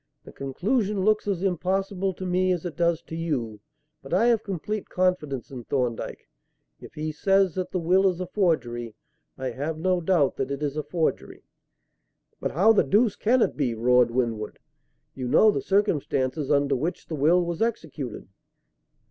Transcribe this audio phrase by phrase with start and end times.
[0.23, 3.59] The conclusion looks as impossible to me as it does to you;
[4.01, 6.27] but I have complete confidence in Thorndyke.
[6.79, 8.95] If he says that the will is a forgery,
[9.37, 11.43] I have no doubt that it is a forgery."
[12.39, 14.57] "But how the deuce can it be?" roared Winwood.
[15.13, 18.27] "You know the circumstances under which the will was executed."